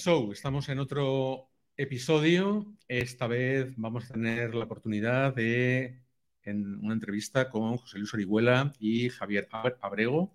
[0.00, 2.64] Show, estamos en otro episodio.
[2.88, 6.00] Esta vez vamos a tener la oportunidad de,
[6.42, 9.46] en una entrevista con José Luis Orihuela y Javier
[9.82, 10.32] Abrego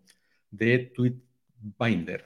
[0.52, 2.26] de Tweetbinder.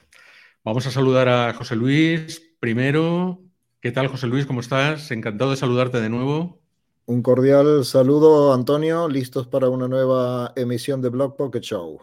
[0.66, 2.41] Vamos a saludar a José Luis.
[2.60, 3.41] Primero,
[3.80, 4.46] ¿qué tal José Luis?
[4.46, 5.10] ¿Cómo estás?
[5.12, 6.62] Encantado de saludarte de nuevo.
[7.05, 9.08] Un cordial saludo, Antonio.
[9.08, 12.02] Listos para una nueva emisión de Blog Pocket Show.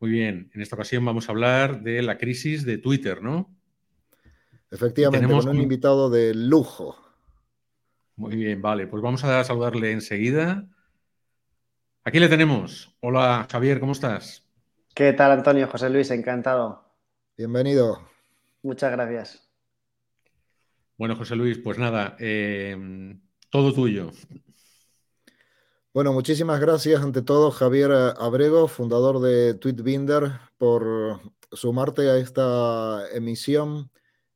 [0.00, 3.57] Muy bien, en esta ocasión vamos a hablar de la crisis de Twitter, ¿no?
[4.70, 6.96] Efectivamente, tenemos un invitado de lujo.
[8.16, 10.66] Muy bien, vale, pues vamos a saludarle enseguida.
[12.04, 12.94] Aquí le tenemos.
[13.00, 14.44] Hola, Javier, ¿cómo estás?
[14.94, 15.68] ¿Qué tal, Antonio?
[15.68, 16.84] José Luis, encantado.
[17.36, 18.08] Bienvenido.
[18.62, 19.48] Muchas gracias.
[20.96, 22.76] Bueno, José Luis, pues nada, eh,
[23.50, 24.10] todo tuyo.
[25.94, 31.20] Bueno, muchísimas gracias ante todo, Javier Abrego, fundador de Tweetbinder, por
[31.52, 33.90] sumarte a esta emisión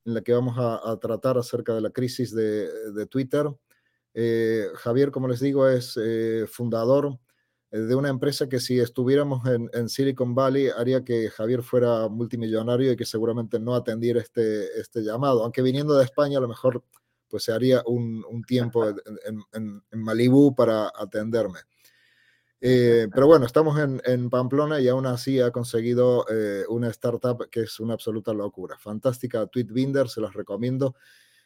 [0.04, 3.46] en la que vamos a, tratar acerca de la crisis de, Twitter.
[4.14, 7.18] Eh, Javier, como les digo, es eh, fundador
[7.70, 12.92] eh, de una empresa que si estuviéramos en, Silicon Valley haría que Javier fuera multimillonario
[12.92, 15.42] y que seguramente no atendiera este, este llamado.
[15.42, 16.84] Aunque viniendo de España a lo mejor
[17.28, 18.86] pues se haría un, tiempo
[19.24, 21.60] en, en, Malibú para atenderme.
[22.64, 27.62] Eh, pero bueno, estamos en, Pamplona y aún así ha conseguido eh, una startup que
[27.62, 28.78] es una absoluta locura.
[28.78, 30.94] Fantástica Tweetbinder, se las recomiendo.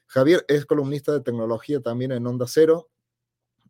[0.09, 2.91] Javier es columnista de tecnología también en Onda Cero.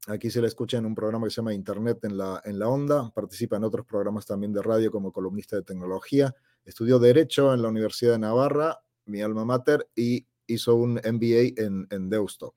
[0.08, 2.68] Aquí se le escucha en un programa que se llama Internet en la, en la
[2.68, 3.12] Onda.
[3.14, 6.34] Participa en otros programas también de radio como columnista de tecnología.
[6.64, 11.86] Estudió Derecho en la Universidad de Navarra, mi alma mater, y hizo un MBA en,
[11.90, 12.56] en Deusto.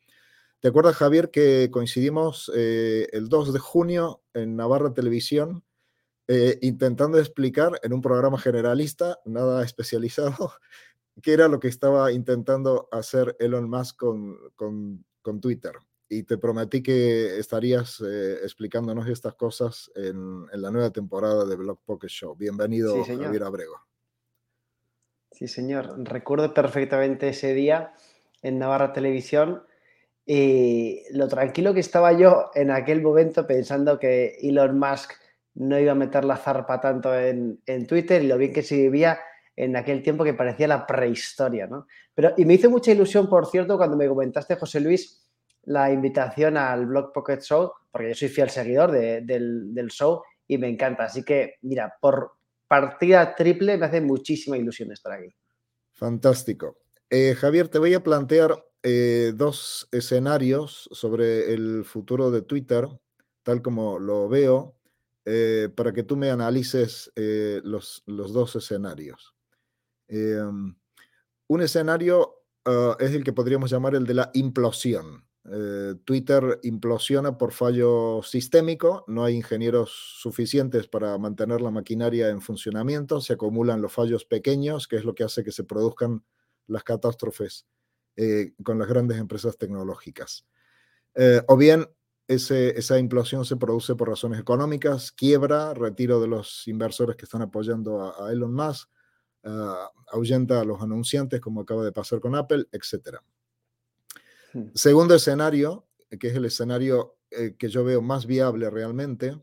[0.62, 5.64] ¿Te acuerdas, Javier, que coincidimos eh, el 2 de junio en Navarra Televisión
[6.28, 10.52] eh, intentando explicar en un programa generalista, nada especializado,
[11.24, 15.72] qué era lo que estaba intentando hacer Elon Musk con, con, Twitter?
[16.10, 21.56] Y te prometí que estarías eh, explicándonos estas cosas en, en, la nueva temporada de
[21.56, 22.36] Blog Pocket Show.
[22.36, 23.80] Bienvenido, Javier Abrego.
[25.32, 25.96] Sí, señor.
[26.00, 27.94] Recuerdo perfectamente ese día
[28.42, 29.64] en Navarra Televisión
[30.32, 35.14] y lo tranquilo que estaba yo en aquel momento pensando que Elon Musk
[35.56, 37.58] no iba a meter la zarpa tanto en,
[37.88, 39.20] Twitter y lo bien que se vivía
[39.56, 41.88] en aquel tiempo que parecía la prehistoria, ¿no?
[42.14, 45.28] Pero, y me hizo mucha ilusión, por cierto, cuando me comentaste, José Luis,
[45.64, 50.60] la invitación al Blog Pocket Show, porque yo soy fiel seguidor del, del show y
[50.60, 51.06] me encanta.
[51.06, 52.34] Así que, mira, por
[52.68, 55.34] partida triple me hace muchísima ilusión estar aquí.
[55.92, 56.78] Fantástico.
[57.10, 62.88] Eh, Javier, te voy a plantear eh, dos escenarios sobre el futuro de Twitter,
[63.44, 64.76] tal como lo veo,
[65.26, 69.36] eh, para que tú me analices los, dos escenarios.
[70.08, 70.76] Em,
[71.48, 72.36] un escenario
[72.66, 75.26] ah, es el que podríamos llamar el de la implosión.
[76.06, 79.90] Twitter implosiona por fallo sistémico, no hay ingenieros
[80.22, 85.16] suficientes para mantener la maquinaria en funcionamiento, se acumulan los fallos pequeños, que es lo
[85.16, 86.24] que hace que se produzcan
[86.68, 87.66] las catástrofes
[88.16, 90.46] eh, con las grandes empresas tecnológicas.
[91.16, 91.88] Eh, o bien
[92.28, 98.04] esa implosión se produce por razones económicas, quiebra, retiro de los inversores que están apoyando
[98.04, 98.88] a, Elon Musk,
[99.46, 103.18] ah, ahuyenta a los anunciantes como acaba de pasar con Apple, etc.
[104.54, 104.66] Hmm.
[104.76, 105.88] Segundo escenario,
[106.20, 109.36] que es el escenario eh, que yo veo más viable realmente,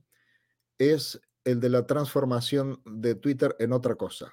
[0.79, 4.33] es el de la transformación de Twitter en otra cosa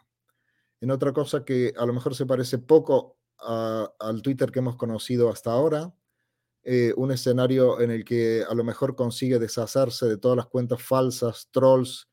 [0.83, 5.29] en otra cosa que a lo mejor se parece poco al Twitter que hemos conocido
[5.29, 5.93] hasta ahora,
[6.63, 10.81] eh, un escenario en el que a lo mejor consigue deshacerse de todas las cuentas
[10.81, 12.07] falsas, trolls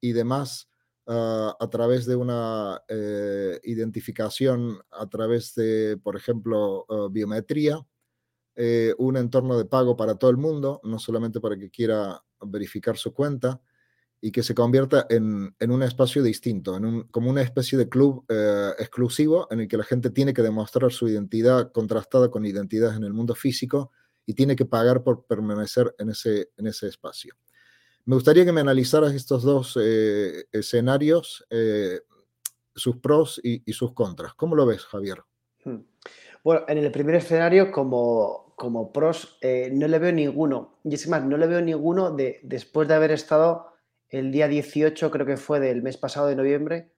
[0.00, 0.68] y demás
[1.06, 7.86] ah, a través de una eh, identificación, a través de, por ejemplo, ah, biometría,
[8.56, 12.96] eh, un entorno de pago para todo el mundo, no solamente para que quiera verificar
[12.96, 13.62] su cuenta,
[14.24, 18.24] y que se convierta en, un espacio distinto, en un, como una especie de club
[18.28, 22.96] eh, exclusivo en el que la gente tiene que demostrar su identidad contrastada con identidades
[22.96, 23.90] en el mundo físico
[24.24, 27.34] y tiene que pagar por permanecer en ese, en ese espacio.
[28.04, 32.02] Me gustaría que me analizaras estos dos eh, escenarios, eh,
[32.76, 34.34] sus pros y, sus contras.
[34.34, 35.18] ¿Cómo lo ves, Javier?
[35.64, 35.80] Hmm.
[36.44, 39.38] Bueno, en el primer escenario, como, como pros,
[39.72, 40.78] no le veo ninguno.
[40.84, 43.71] Y es más, no le veo ninguno de, después de haber estado
[44.12, 46.92] el día 18, creo que fue del mes pasado de noviembre,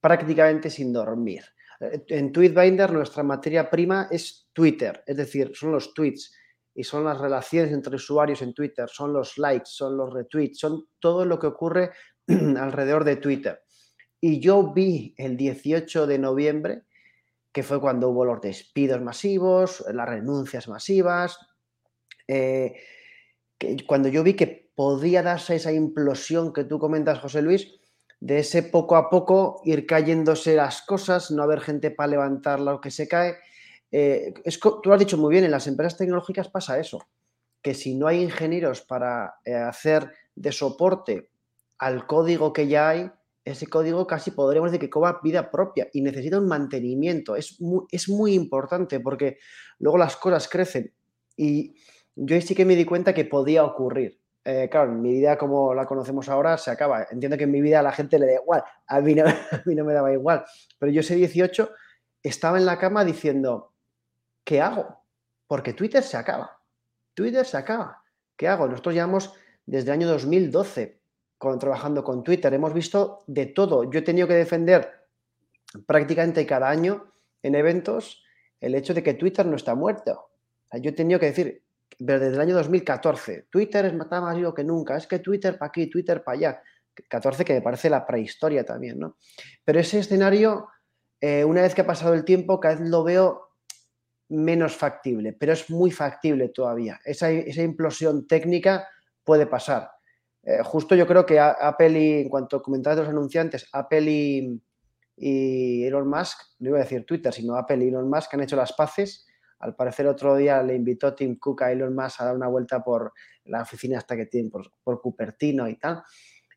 [0.00, 1.44] prácticamente sin dormir.
[1.80, 6.36] Eh, en Tweetbinder nuestra materia prima es Twitter, es decir, son los tweets
[6.74, 10.88] y son las relaciones entre usuarios en Twitter, son los likes, son los retweets, son
[10.98, 11.90] todo lo que ocurre
[12.26, 13.62] alrededor de Twitter.
[14.20, 16.82] Y yo vi el 18 de noviembre
[17.52, 21.38] que fue cuando hubo los despidos masivos, las renuncias masivas,
[22.28, 22.76] eh,
[23.86, 27.70] cuando yo vi que podía darse esa implosión que tú comentas, José Luis,
[28.18, 32.80] de ese poco a poco ir cayéndose las cosas, no haber gente para levantar lo
[32.80, 33.36] que se cae.
[33.92, 36.98] Eh, tú lo has dicho muy bien, en las empresas tecnológicas pasa eso,
[37.60, 41.28] que si no hay ingenieros para eh, hacer de soporte
[41.76, 43.10] al código que ya hay,
[43.44, 47.36] ese código casi podríamos decir que cobra vida propia y necesita un mantenimiento.
[47.36, 47.58] Es
[47.90, 49.36] es muy importante porque
[49.78, 50.94] luego las cosas crecen
[51.36, 51.74] y
[52.16, 54.19] yo sí que me di cuenta que podía ocurrir.
[54.44, 57.06] Eh, claro, mi vida como la conocemos ahora se acaba.
[57.10, 59.24] Entiendo que en mi vida a la gente le da igual, a mí, no,
[59.84, 60.44] me daba igual.
[60.78, 61.70] Pero yo ese 18
[62.22, 63.74] estaba en la cama diciendo,
[64.44, 65.04] ¿qué hago?
[65.46, 66.58] Porque Twitter se acaba.
[67.14, 68.02] Twitter se acaba.
[68.36, 68.66] ¿Qué hago?
[68.66, 69.34] Nosotros llevamos
[69.66, 71.00] desde el año 2012
[71.36, 72.52] con, trabajando con Twitter.
[72.54, 73.90] Hemos visto de todo.
[73.90, 75.06] Yo he tenido que defender
[75.86, 78.24] prácticamente cada año en eventos
[78.60, 80.30] el hecho de que Twitter no está muerto.
[80.72, 81.62] yo he tenido que decir,
[82.00, 83.48] desde el año 2014.
[83.50, 84.96] Twitter es más vivo que nunca.
[84.96, 86.62] Es que Twitter para aquí, Twitter para allá.
[87.08, 89.16] 14 que me parece la prehistoria también, ¿no?
[89.64, 90.68] Pero ese escenario,
[91.20, 93.48] eh, una vez que ha pasado el tiempo, cada vez lo veo
[94.30, 97.00] menos factible, pero es muy factible todavía.
[97.04, 98.88] Esa, implosión técnica
[99.24, 99.90] puede pasar.
[100.42, 104.62] Eh, justo yo creo que Apple y, en cuanto comentabas de los anunciantes, Apple y,
[105.16, 108.56] y Elon Musk, no iba a decir Twitter, sino Apple y Elon Musk han hecho
[108.56, 109.26] las paces
[109.60, 112.82] al parecer otro día le invitó Tim Cook a Elon Musk a dar una vuelta
[112.82, 113.12] por
[113.44, 116.02] la oficina hasta que tiene, por, Cupertino y tal.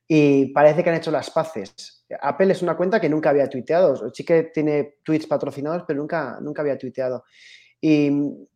[0.08, 2.06] Y parece que han hecho las paces.
[2.22, 4.10] Apple es una cuenta que nunca había tuiteado.
[4.14, 7.24] Sí que tiene tweets patrocinados, pero nunca, nunca había tuiteado.
[7.82, 8.10] Y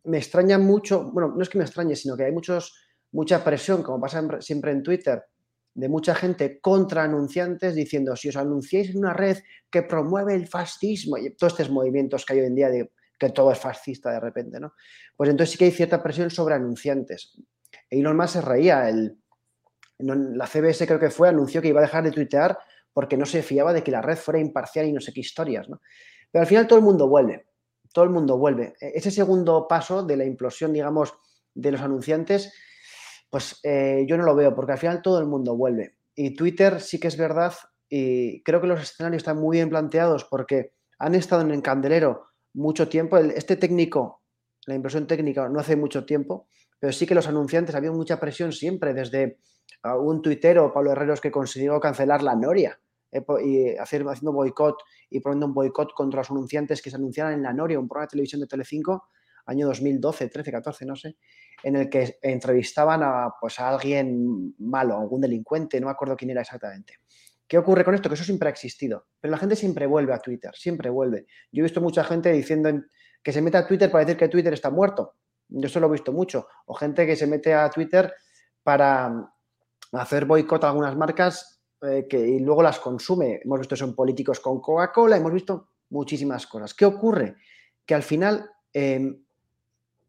[0.04, 4.00] me extraña mucho, bueno, no es que me extrañe, sino que hay mucha presión, como
[4.00, 5.22] pasa siempre en Twitter,
[5.74, 9.36] de mucha gente contra anunciantes diciendo, si os anunciáis en una red
[9.70, 13.30] que promueve el fascismo y todos estos movimientos que hay hoy en día de que
[13.30, 14.74] todo es fascista de repente, ¿no?
[15.16, 17.36] Pues entonces sí que hay cierta presión sobre anunciantes.
[17.90, 19.18] Elon Musk se reía, el,
[19.98, 22.58] la CBS creo que fue, anunció que iba a dejar de tuitear
[22.92, 25.68] porque no se fiaba de que la red fuera imparcial y no sé qué historias,
[25.68, 25.80] ¿no?
[26.30, 27.46] Pero al final todo el mundo vuelve,
[27.92, 28.74] todo el mundo vuelve.
[28.80, 31.14] E, ese segundo paso de la implosión, digamos,
[31.54, 32.52] de los anunciantes,
[33.30, 35.96] pues eh, yo no lo veo, porque al final todo el mundo vuelve.
[36.14, 37.54] Y Twitter sí que es verdad,
[37.88, 42.26] y creo que los escenarios están muy bien planteados porque han estado en el candelero
[42.58, 43.16] mucho tiempo.
[43.16, 44.22] Este técnico,
[44.66, 48.52] la impresión técnica, no hace mucho tiempo, pero sí que los anunciantes había mucha presión
[48.52, 49.38] siempre, desde
[49.82, 52.78] ah, un tuitero, Pablo Herreros, que consiguió cancelar la Noria
[53.12, 54.76] eh, y hacer, haciendo boicot
[55.08, 58.06] y poniendo un boicot contra los anunciantes que se anunciaran en la Noria, un programa
[58.06, 59.08] de televisión de Telecinco,
[59.46, 61.16] año 2012, 13, 14, no sé,
[61.62, 66.30] en el que entrevistaban a, pues, a alguien malo, algún delincuente, no me acuerdo quién
[66.30, 66.94] era exactamente.
[67.48, 68.10] ¿Qué ocurre con esto?
[68.10, 71.26] Que eso siempre ha existido, pero la gente siempre vuelve a Twitter, siempre vuelve.
[71.50, 72.70] Yo he visto mucha gente diciendo
[73.22, 75.14] que se mete a Twitter para decir que Twitter está muerto.
[75.48, 76.46] Yo eso lo he visto mucho.
[76.66, 78.12] O gente que se mete a Twitter
[78.62, 79.28] para mm,
[79.92, 83.40] hacer boicot a algunas marcas eh, y luego las consume.
[83.42, 86.74] Hemos visto eso en políticos con Coca-Cola, hemos visto muchísimas cosas.
[86.74, 87.36] ¿Qué ocurre?
[87.86, 89.24] Que al final, em,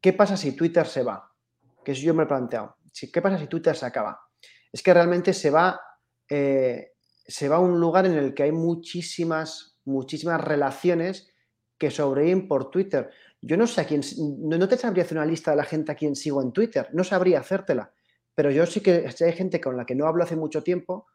[0.01, 1.31] ¿qué pasa si Twitter se va?
[1.85, 2.75] Que eso yo me he planteado.
[3.13, 4.19] ¿Qué pasa si Twitter se acaba?
[4.73, 5.79] Es que realmente se va
[6.27, 6.91] eh,
[7.29, 11.29] se va a un lugar en el que hay muchísimas, muchísimas relaciones
[11.77, 13.11] que sobreviven por Twitter.
[13.41, 15.95] Yo no sé a quién, no, te sabría hacer una lista de la gente a
[15.95, 17.93] quien sigo en Twitter, no sabría hacértela,
[18.33, 21.05] pero yo sí que hay gente con la que no hablo hace mucho tiempo,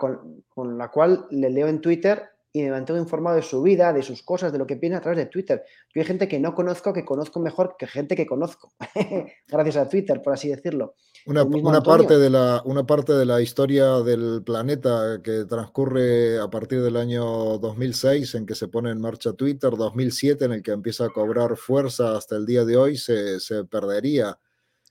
[0.00, 3.92] con, con, la cual le leo en Twitter y me mantengo informado de su vida,
[3.92, 5.64] de sus cosas, de lo que piensa a través de Twitter.
[5.94, 8.72] Yo hay gente que no conozco que conozco mejor que gente que conozco,
[9.48, 10.94] gracias a Twitter, por así decirlo.
[11.24, 16.82] Una, parte de la, una parte de la historia del planeta que transcurre a partir
[16.82, 21.06] del año 2006 en que se pone en marcha Twitter, 2007 en el que empieza
[21.06, 24.36] a cobrar fuerza hasta el día de hoy, se, se perdería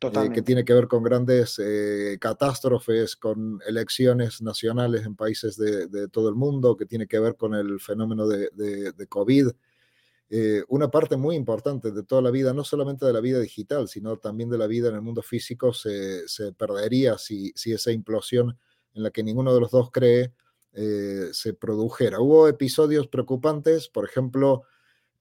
[0.01, 6.08] eh, que tiene que ver con grandes eh, catástrofes, con elecciones nacionales en países de,
[6.08, 9.50] todo el mundo, que tiene que ver con el fenómeno de, de, COVID.
[10.31, 13.88] Eh, una parte muy importante de toda la vida, no solamente de la vida digital,
[13.88, 17.91] sino también de la vida en el mundo físico, se, se perdería si, si, esa
[17.91, 18.58] implosión
[18.96, 20.34] en la que ninguno de los dos cree
[20.74, 22.22] se produjera.
[22.22, 24.63] Hubo episodios preocupantes, por ejemplo,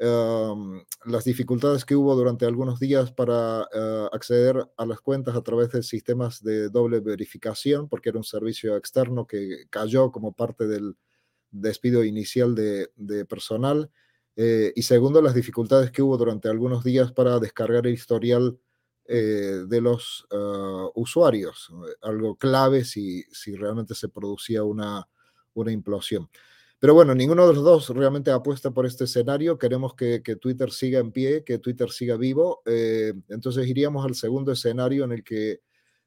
[0.00, 5.70] las dificultades que hubo durante algunos días para eh, acceder a las cuentas a través
[5.72, 10.96] de sistemas de doble verificación, porque era un servicio externo que cayó como parte del
[11.50, 13.90] despido inicial de, personal.
[14.36, 18.58] Eh, y segundo, las dificultades que hubo durante algunos días para descargar el historial
[19.06, 20.26] eh, de los
[20.94, 25.06] usuarios, algo clave si, si realmente se producía una,
[25.52, 26.30] una implosión.
[26.80, 29.58] Pero bueno, ninguno de los dos realmente apuesta por este escenario.
[29.58, 32.62] Queremos que, Twitter siga en pie, que Twitter siga vivo.
[32.64, 35.60] Eh, entonces iríamos al segundo escenario en el que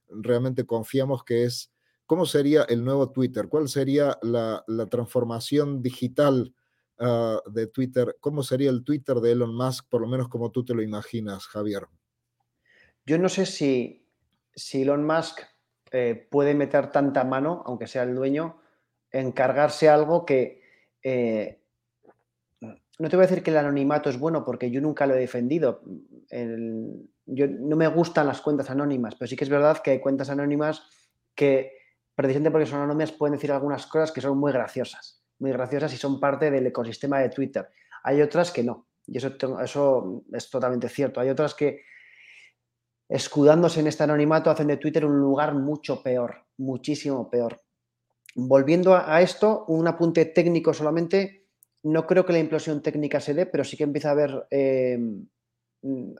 [0.09, 1.71] realmente confiamos que es
[2.07, 6.53] cómo sería el nuevo Twitter, cuál sería la, transformación digital
[6.99, 10.65] ah, de Twitter, cómo sería el Twitter de Elon Musk, por lo menos como tú
[10.65, 11.87] te lo imaginas, Javier.
[13.05, 14.07] Yo no sé si,
[14.55, 15.41] si Elon Musk
[15.91, 18.59] eh, puede meter tanta mano, aunque sea el dueño,
[19.11, 20.62] en cargarse algo que...
[21.03, 21.59] Eh,
[22.99, 25.19] no te voy a decir que el anonimato es bueno porque yo nunca lo he
[25.19, 25.81] defendido.
[27.25, 30.29] yo, no me gustan las cuentas anónimas, pero sí que es verdad que hay cuentas
[30.29, 30.83] anónimas
[31.35, 31.71] que
[32.15, 35.97] precisamente porque son anónimas pueden decir algunas cosas que son muy graciosas, muy graciosas y
[35.97, 37.67] son parte del ecosistema de Twitter.
[38.03, 39.33] Hay otras que no, y eso,
[39.63, 41.19] eso es totalmente cierto.
[41.19, 41.81] Hay otras que
[43.09, 47.61] escudándose en este anonimato, hacen de Twitter un lugar mucho peor, muchísimo peor.
[48.35, 51.47] Volviendo a, esto, un apunte técnico solamente,
[51.83, 54.97] no creo que la implosión técnica se dé, pero sí que empieza a haber, eh,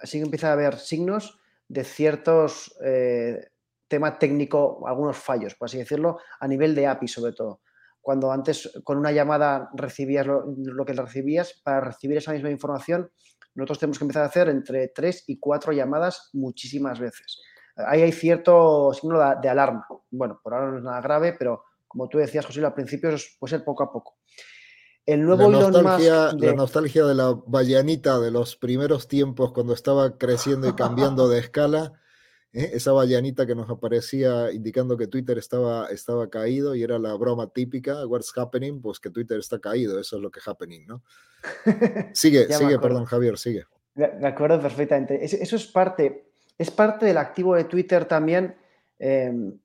[0.04, 3.48] sí que empieza a haber signos de ciertos eh,
[3.88, 7.62] temas técnicos, algunos fallos, por así decirlo, a nivel de API sobre todo.
[8.02, 13.10] Cuando antes con una llamada recibías lo que recibías, para recibir esa misma información
[13.56, 17.42] nosotros tenemos que empezar a hacer entre tres y cuatro llamadas muchísimas veces.
[17.76, 19.88] Ahí hay cierto signo de, alarma.
[20.10, 23.50] Bueno, por ahora no es nada grave, pero como tú decías, José, al principio puede
[23.52, 24.18] ser poco a poco.
[25.06, 26.48] El nuevo la nostalgia, de...
[26.48, 31.40] La nostalgia de la ballanita de los primeros tiempos cuando estaba creciendo y cambiando de
[31.40, 31.94] escala
[32.52, 32.72] ¿eh?
[32.74, 37.52] esa ballanita que nos aparecía indicando que Twitter estaba, estaba caído y era la broma
[37.52, 41.04] típica, what's happening, pues que Twitter está caído, eso es lo que happening, ¿no?
[42.14, 43.66] Sigue, sigue, perdón, Javier, sigue.
[43.94, 45.24] De acuerdo, perfectamente.
[45.24, 48.56] Eso es parte, es parte del activo de Twitter también,
[48.98, 49.60] em,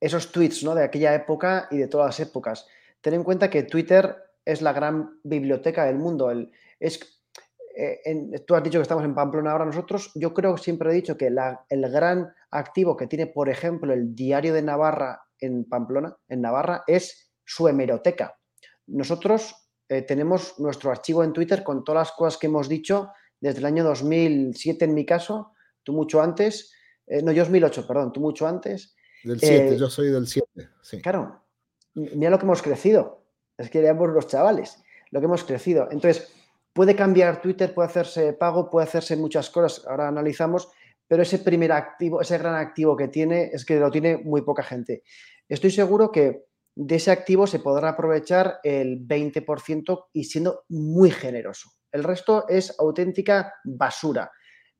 [0.00, 0.74] esos tweets ¿no?
[0.74, 2.66] de aquella época y de todas las épocas.
[3.00, 6.30] Ten en cuenta que Twitter es la gran biblioteca del mundo.
[6.30, 10.94] Eh, tú has dicho que estamos en Pamplona ahora nosotros, yo creo que siempre he
[10.94, 16.16] dicho que el gran activo que tiene, por ejemplo, el Diario de Navarra en Pamplona,
[16.28, 18.38] en Navarra, es su hemeroteca.
[18.86, 19.54] Nosotros
[19.88, 23.10] eh, tenemos nuestro archivo en Twitter con todas las cosas que hemos dicho
[23.40, 26.72] desde el año 2007 en mi caso, tú mucho antes,
[27.06, 28.94] eh, no, yo 2008, perdón, tú mucho antes.
[29.26, 31.02] Del 7, yo soy del 7, sí.
[31.02, 31.42] Claro,
[31.94, 33.24] mira lo que hemos crecido,
[33.58, 34.78] es que éramos los chavales,
[35.10, 35.88] lo que hemos crecido.
[35.90, 36.32] Entonces,
[36.76, 40.68] Puede cambiar Twitter, puede hacerse pago, puede hacerse muchas cosas, ahora analizamos,
[41.08, 44.62] pero ese primer activo, ese gran activo que tiene es que lo tiene muy poca
[44.62, 45.02] gente.
[45.48, 51.70] Estoy seguro que de ese activo se podrá aprovechar el 20% y siendo muy generoso.
[51.90, 54.30] El resto es auténtica basura.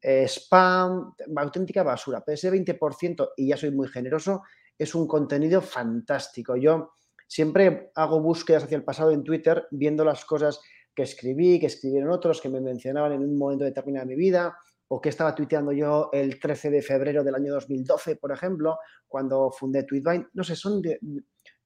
[0.09, 2.23] Eh, spam, auténtica basura.
[2.25, 4.43] Pero ese 20%, y ya soy muy generoso,
[4.79, 6.55] es un contenido fantástico.
[6.55, 6.93] Yo
[7.27, 10.61] siempre hago búsquedas hacia el pasado en Twitter, viendo las cosas
[10.95, 14.57] que escribí, que escribieron otros, que me mencionaban en un momento determinado de mi vida,
[14.87, 19.51] o que estaba tuiteando yo el 13 de febrero del año 2012, por ejemplo, cuando
[19.51, 20.29] fundé Tweetvine.
[20.35, 20.83] No sé, son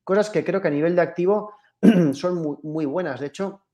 [0.02, 1.52] cosas que creo que a nivel de activo
[2.14, 3.20] son muy, buenas.
[3.20, 3.66] De hecho,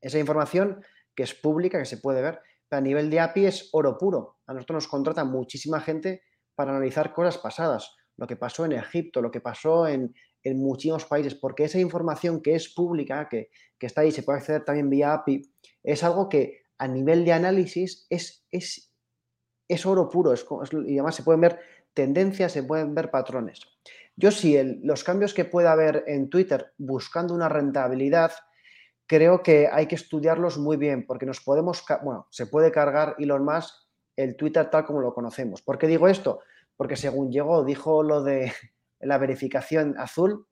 [0.00, 0.80] esa información
[1.12, 4.38] que es pública, que se puede ver, a nivel de API es oro puro.
[4.46, 6.22] A nosotros nos contrata muchísima gente
[6.54, 11.04] para analizar cosas pasadas, lo que pasó en Egipto, lo que pasó en, en muchísimos
[11.04, 13.48] países, porque esa información que es pública, que,
[13.80, 15.42] está ahí, se puede acceder también vía API,
[15.82, 18.92] es algo que a nivel de análisis es, es,
[19.68, 20.46] es oro puro, es,
[20.86, 21.60] y además se pueden ver
[21.94, 23.60] tendencias, se pueden ver patrones.
[24.14, 28.32] Yo sí, los cambios que pueda haber en Twitter buscando una rentabilidad,
[29.06, 33.44] creo que hay que estudiarlos muy bien, porque nos podemos, bueno, se puede cargar Elon
[33.44, 33.74] Musk
[34.16, 35.62] el Twitter tal como lo conocemos.
[35.62, 36.40] ¿Por qué digo esto?
[36.76, 38.52] Porque según llegó, dijo lo de
[39.00, 40.46] la verificación azul,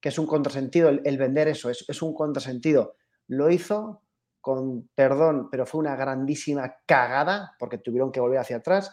[0.00, 2.96] que es un contrasentido, el, vender eso es, un contrasentido.
[3.28, 4.02] Lo hizo
[4.40, 8.92] con perdón, pero fue una grandísima cagada porque tuvieron que volver hacia atrás.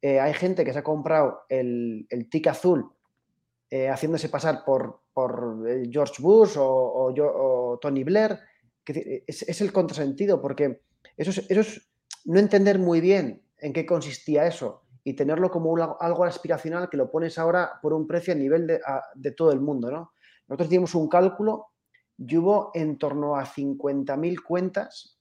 [0.00, 2.90] Eh, hay gente que se ha comprado el, el tic azul
[3.68, 8.38] eh, haciéndose pasar por, por eh, George Bush o, Tony Blair.
[8.84, 10.82] Que es, el contrasentido porque
[11.16, 11.90] eso eso es
[12.26, 17.10] no entender muy bien en qué consistía eso y tenerlo como algo aspiracional que lo
[17.10, 19.90] pones ahora por un precio a nivel de, todo el mundo.
[19.90, 20.12] ¿no?
[20.48, 21.68] Nosotros hicimos un cálculo
[22.18, 25.18] y hubo en torno a 50.000 cuentas,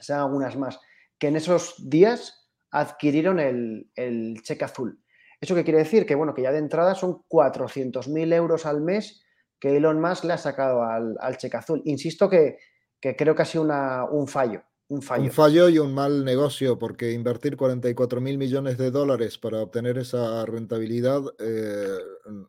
[0.00, 0.80] sean algunas más,
[1.18, 5.02] que en esos días adquirieron el, cheque azul.
[5.40, 6.06] ¿Eso qué quiere decir?
[6.06, 9.22] Que bueno, que ya de entrada son 400.000 euros al mes
[9.58, 11.82] que Elon Musk le ha sacado al, cheque azul.
[11.84, 12.56] Insisto que,
[13.00, 13.64] creo que ha sido
[14.10, 15.68] un fallo un fallo.
[15.68, 21.22] y un mal negocio, porque invertir 44 mil millones de dólares para obtener esa rentabilidad
[21.38, 21.96] eh,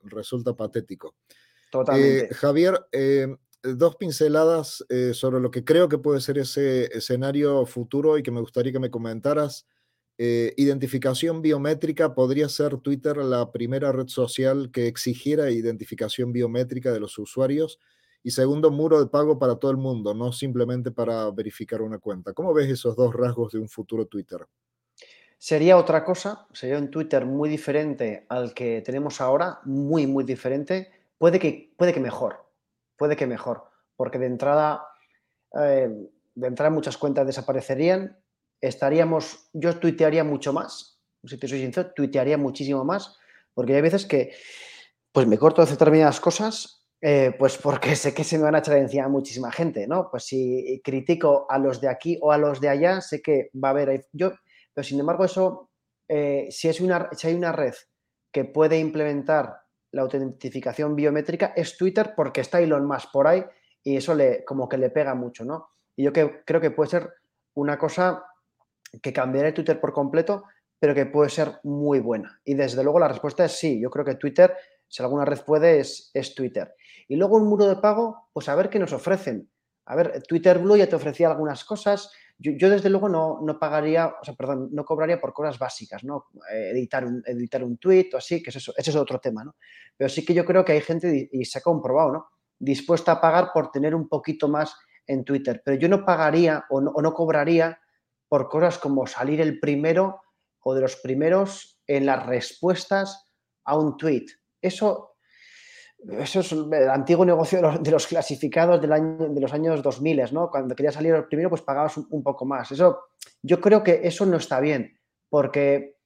[0.05, 1.15] resulta patético.
[1.71, 2.25] Totalmente.
[2.25, 3.27] Eh, Javier, eh,
[3.62, 4.83] dos pinceladas
[5.13, 8.79] sobre lo que creo que puede ser ese escenario futuro y que me gustaría que
[8.79, 9.67] me comentaras.
[10.58, 17.18] Identificación biométrica, ¿podría ser Twitter la primera red social que exigiera identificación biométrica de los
[17.18, 17.80] usuarios?
[18.24, 22.34] Y segundo, muro de pago para todo el mundo, no simplemente para verificar una cuenta.
[22.34, 24.46] ¿Cómo ves esos dos rasgos de un futuro Twitter?
[25.40, 30.92] Sería otra cosa, sería un Twitter muy diferente al que tenemos ahora, muy, muy diferente.
[31.18, 32.46] Puede que, puede que mejor,
[32.96, 33.63] puede que mejor,
[33.96, 34.86] porque de entrada,
[35.60, 35.90] eh,
[36.36, 38.21] de entrada muchas cuentas desaparecerían,
[38.62, 43.18] estaríamos, yo tuitearía mucho más, si te soy sincero, tuitearía muchísimo más,
[43.53, 44.34] porque hay veces que
[45.12, 48.60] pues me corto de determinadas cosas eh, pues porque sé que se me van a
[48.60, 50.10] echar encima muchísima gente, ¿no?
[50.10, 53.70] Pues si critico a los de aquí o a los de allá, sé que va
[53.70, 54.08] a haber...
[54.13, 54.32] Yo,
[54.74, 55.72] pero sin embargo, eso,
[56.08, 57.74] eh, si, es una, si hay una red
[58.32, 59.58] que puede implementar
[59.91, 63.44] la autentificación biométrica, es Twitter porque está Elon Musk por ahí
[63.84, 65.70] y eso le, como que le pega mucho, ¿no?
[65.98, 67.10] Y yo que, creo que puede ser
[67.56, 68.24] una cosa
[69.00, 70.43] que cambiará Twitter por completo,
[70.81, 72.41] pero que puede ser muy buena.
[72.43, 73.79] Y desde luego la respuesta es sí.
[73.79, 74.55] Yo creo que Twitter,
[74.88, 76.74] si alguna red puede, es, Twitter.
[77.07, 79.48] Y luego un muro de pago, pues a ver qué nos ofrecen.
[79.86, 82.12] A ver, Twitter Blue ya te ofrecía algunas cosas.
[82.38, 86.25] Yo, desde luego no, no, pagaría, o sea, perdón, no cobraría por cosas básicas, ¿no?
[86.51, 89.55] Editar, un, editar un tweet o así, que es eso, ese es otro tema, ¿no?
[89.95, 92.27] Pero sí que yo creo que hay gente, y se ha comprobado, ¿no?
[92.57, 95.62] Dispuesta a pagar por tener un poquito más en Twitter.
[95.63, 97.79] Pero yo no pagaría o no cobraría
[98.32, 100.22] por cosas como salir el primero
[100.62, 103.30] o de los primeros en las respuestas
[103.66, 104.28] a un tweet.
[104.62, 105.18] Eso
[106.18, 110.50] eso es el antiguo negocio de los, clasificados del año, de los años 2000, ¿no?
[110.50, 112.72] Cuando querías salir el primero, pues pagabas un, poco más.
[112.72, 113.02] Eso,
[113.44, 114.98] yo creo que eso no está bien,
[115.30, 115.98] porque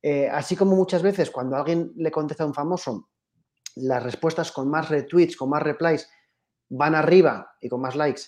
[0.00, 3.10] eh, así como muchas veces cuando alguien le contesta a un famoso,
[3.74, 6.08] las respuestas con más retweets, con más replies,
[6.70, 8.22] van arriba y con más likes,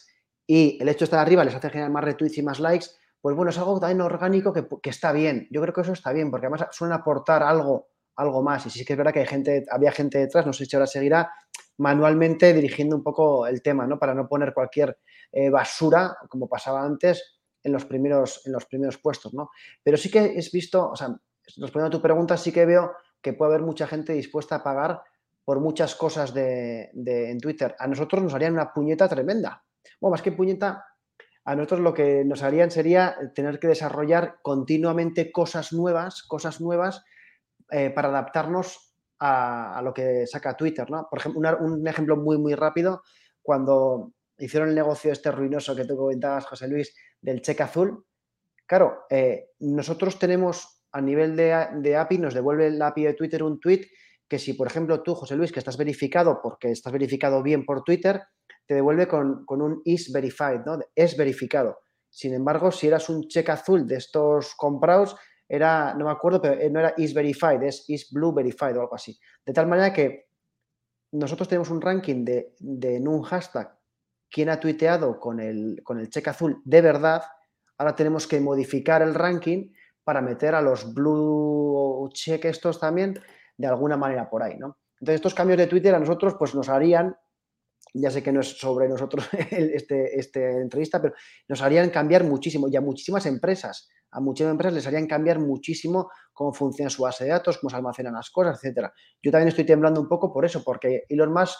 [0.44, 2.88] y el hecho de estar arriba les hace generar más retweets y más likes,
[3.24, 5.48] pues bueno, es algo también orgánico que, está bien.
[5.50, 8.66] Yo creo que eso está bien, porque además suelen aportar algo algo más.
[8.66, 10.86] Y sí que es verdad que hay gente, había gente detrás, no sé si ahora
[10.86, 11.32] seguirá,
[11.78, 13.98] manualmente dirigiendo un poco el tema, ¿no?
[13.98, 14.98] Para no poner cualquier
[15.32, 19.48] eh, basura, como pasaba antes, en los primeros, en los primeros puestos, ¿no?
[19.82, 21.08] Pero sí que es visto, o sea,
[21.56, 25.00] respondiendo a tu pregunta, sí que veo que puede haber mucha gente dispuesta a pagar
[25.46, 27.74] por muchas cosas de, en Twitter.
[27.78, 29.64] A nosotros nos harían una puñeta tremenda.
[29.98, 30.84] Bueno, más que puñeta,
[31.44, 37.04] a nosotros lo que nos harían sería tener que desarrollar continuamente cosas nuevas, cosas nuevas
[37.70, 41.06] eh, para adaptarnos a, lo que saca Twitter, ¿no?
[41.08, 43.02] Por ejemplo, un ejemplo muy, muy rápido,
[43.42, 48.04] cuando hicieron el negocio este ruinoso que tú comentabas, José Luis, del cheque azul,
[48.66, 53.60] claro, eh, nosotros tenemos a nivel de, API, nos devuelve la API de Twitter un
[53.60, 53.86] tweet
[54.28, 57.82] que si, por ejemplo, tú, José Luis, que estás verificado porque estás verificado bien por
[57.82, 58.22] Twitter,
[58.66, 60.78] te devuelve con, un is verified, ¿no?
[60.94, 61.78] Es verificado.
[62.08, 65.16] Sin embargo, si eras un cheque azul de estos comprados,
[65.48, 68.80] era, no me acuerdo, pero eh, no era is verified, es is blue verified o
[68.82, 69.18] algo así.
[69.44, 70.28] De tal manera que
[71.12, 73.76] nosotros tenemos un ranking de, en un hashtag
[74.30, 77.22] quién ha tuiteado con el, con el cheque azul de verdad.
[77.78, 79.72] Ahora tenemos que modificar el ranking
[80.02, 83.18] para meter a los blue check estos también
[83.56, 84.78] de alguna manera por ahí, ¿no?
[85.00, 87.16] Entonces, estos cambios de Twitter a nosotros pues nos harían,
[87.94, 91.14] ya sé que no es sobre nosotros este, este entrevista, pero
[91.48, 96.52] nos harían cambiar muchísimo, ya muchísimas empresas a muchas empresas les harían cambiar muchísimo cómo
[96.52, 98.92] funciona su base de datos, cómo se almacenan las cosas, etcétera.
[99.20, 101.58] Yo también estoy temblando un poco por eso, porque Elon Musk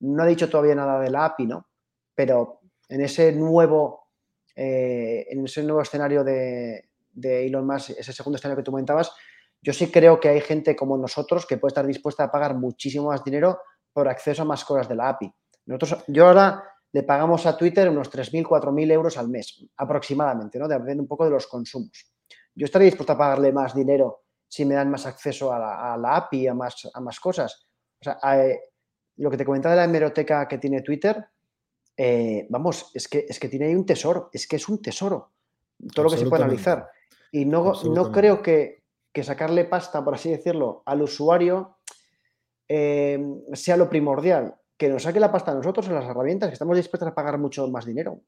[0.00, 1.66] no ha dicho todavía nada de la API, ¿no?
[2.14, 4.08] Pero en ese nuevo,
[4.56, 9.12] eh, en ese nuevo escenario de, Elon Musk, ese segundo escenario que tú comentabas,
[9.60, 13.08] yo sí creo que hay gente como nosotros que puede estar dispuesta a pagar muchísimo
[13.08, 13.58] más dinero
[13.92, 15.30] por acceso a más cosas de la API.
[15.66, 20.68] Nosotros, yo ahora le pagamos a Twitter unos 3.000, 4.000 euros al mes, aproximadamente, ¿no?
[20.68, 22.12] Depende un poco de los consumos.
[22.54, 26.48] Yo estaría dispuesto a pagarle más dinero si me dan más acceso a la, API,
[26.48, 27.66] a más, a más cosas.
[27.98, 28.60] O sea, eh,
[29.16, 31.24] lo que te comentaba de la hemeroteca que tiene Twitter,
[31.96, 35.32] eh, vamos, es que, es que tiene ahí un tesoro, es que es un tesoro,
[35.94, 36.90] todo lo que se puede analizar.
[37.30, 38.82] Y no, no creo que,
[39.22, 41.78] sacarle pasta, por así decirlo, al usuario
[42.68, 43.18] eh,
[43.54, 46.76] sea lo primordial que nos saque la pasta a nosotros en las herramientas, que estamos
[46.76, 48.20] dispuestos a pagar mucho más dinero.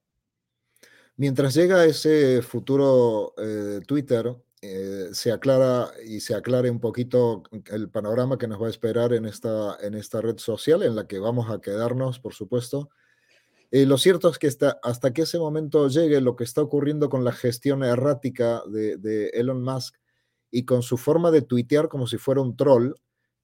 [1.17, 7.91] Mientras llega ese futuro eh, Twitter, eh, se aclara y se aclare un poquito el
[7.91, 11.19] panorama que nos va a esperar en esta, en esta red social, en la que
[11.19, 12.89] vamos a quedarnos, por supuesto.
[13.73, 14.49] Eh, lo cierto es que
[14.85, 19.31] hasta que ese momento llegue, lo que está ocurriendo con la gestión errática de, de
[19.31, 19.97] Elon Musk
[20.53, 22.95] y con su forma de tuitear como si fuera un troll,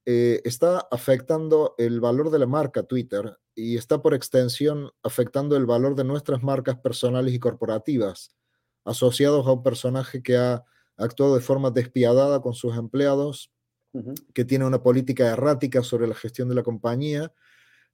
[0.05, 5.65] eh, está afectando el valor de la marca Twitter y está por extensión afectando el
[5.65, 8.35] valor de nuestras marcas personales y corporativas,
[8.83, 10.63] asociados a un personaje que ha
[10.97, 13.51] actuado de forma despiadada con sus empleados,
[14.33, 17.33] que tiene una política errática sobre la gestión de la compañía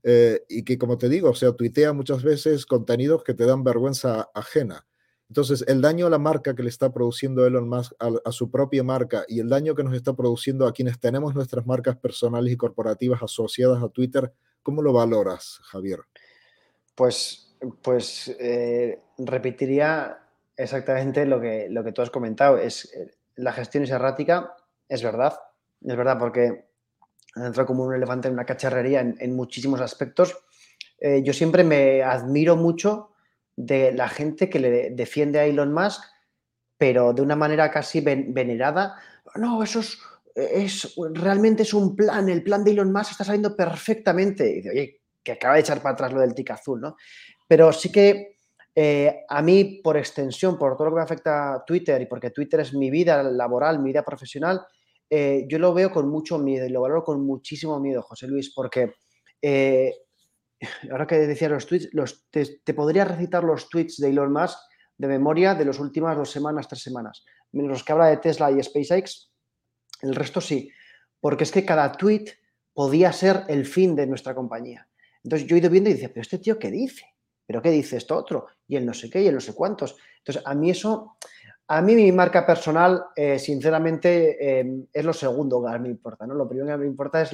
[0.04, 3.64] eh, y que, como te digo, o sea, tuitea muchas veces contenidos que te dan
[3.64, 4.87] vergüenza ajena.
[5.30, 8.84] Entonces, el daño a la marca que le está produciendo Elon Musk a, su propia
[8.84, 12.58] marca y el daño que nos está produciendo a quienes tenemos nuestras marcas personales y
[12.58, 14.32] corporativas asociadas a Twitter,
[14.64, 16.00] ¿cómo lo valoras, Javier?
[16.96, 20.18] Pues, pues eh, repetiría
[20.56, 22.58] exactamente lo que, lo que tú has comentado.
[22.58, 24.56] Es, eh, la gestión es errática,
[24.88, 25.38] es verdad,
[25.82, 26.68] es verdad, porque
[27.36, 30.38] entra como un elefante en una cacharrería en, muchísimos aspectos.
[31.00, 33.12] Eh, yo siempre me admiro mucho
[33.58, 36.02] de la gente que le defiende a Elon Musk,
[36.78, 38.96] pero de una manera casi venerada.
[39.36, 44.50] No, eso es, realmente es un plan, el plan de Elon Musk está saliendo perfectamente.
[44.50, 46.96] Y dice, oye, que acaba de echar para atrás lo del tic azul, ¿no?
[47.48, 48.38] Pero sí que
[48.76, 52.30] eh, a mí, por extensión, por todo lo que me afecta a Twitter y porque
[52.30, 54.62] Twitter es mi vida laboral, mi vida profesional,
[55.10, 58.54] eh, yo lo veo con mucho miedo y lo valoro con muchísimo miedo, José Luis,
[58.54, 58.94] porque
[59.42, 59.94] eh,
[60.92, 64.58] ahora que decía los tweets, los, te, podría recitar los tweets de Elon Musk
[64.98, 68.52] de memoria de las últimas dos semanas, tres semanas, menos los que habla de Tesla
[68.52, 69.32] y SpaceX,
[70.02, 70.72] el resto sí,
[71.20, 72.26] porque es que cada tweet
[72.74, 74.88] podía ser el fin de nuestra compañía.
[75.24, 77.06] Entonces yo he ido viendo y dice, pero este tío, ¿qué dice?
[77.46, 78.48] ¿Pero qué dice esto otro?
[78.68, 79.98] Y el no sé qué, y el no sé cuántos.
[80.20, 81.18] Entonces, a mí eso
[81.70, 86.26] a mí mi marca personal, eh, sinceramente, em, es lo segundo que me importa.
[86.26, 86.34] ¿no?
[86.34, 87.32] Lo primero que me importa es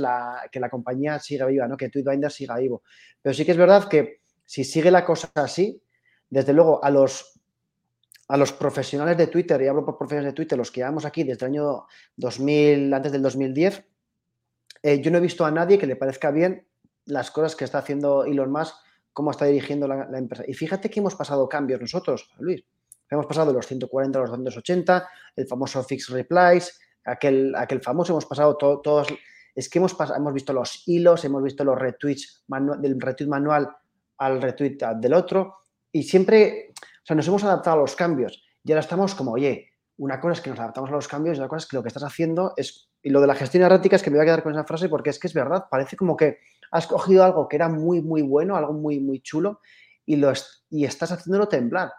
[0.52, 1.78] que la compañía siga viva, ¿no?
[1.78, 2.82] que Tweetbinder siga vivo.
[3.22, 5.80] Pero sí que es verdad que si sigue la cosa así,
[6.30, 7.40] desde luego a los,
[8.28, 11.24] a los profesionales de Twitter, y hablo por profesionales de Twitter, los que llevamos aquí
[11.24, 13.86] desde el año 2000, antes del 2010,
[14.82, 16.66] eh, yo no he visto a nadie que le parezca bien
[17.06, 18.76] las cosas que está haciendo Elon Musk,
[19.14, 20.44] cómo está dirigiendo la, la empresa.
[20.48, 22.64] Y fíjate que hemos pasado cambios nosotros, Luis.
[23.14, 28.14] Hemos pasado de los 140 a los 280, el famoso fixed replies, aquel, aquel famoso,
[28.14, 29.08] hemos pasado todos,
[29.54, 33.70] es que hemos, hemos visto los hilos, hemos visto los retweets del retweet manual
[34.18, 35.58] al retweet del otro
[35.92, 39.70] y siempre, o sea, nos hemos adaptado a los cambios y ahora estamos como, oye,
[39.98, 41.84] una cosa es que nos adaptamos a los cambios y otra cosa es que lo
[41.84, 44.26] que estás haciendo es, y lo de la gestión errática es que me voy a
[44.26, 46.40] quedar con esa frase porque es que es verdad, parece como que
[46.72, 49.60] has cogido algo que era muy, muy bueno, algo muy, muy chulo
[50.04, 50.34] y, lo,
[50.72, 51.92] y estás haciéndolo temblar.